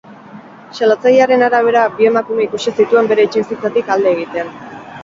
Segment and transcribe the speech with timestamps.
[0.77, 4.53] Salatzailearen arabera, bi emakume ikusi zituen bere etxebizitzatik alde egiten.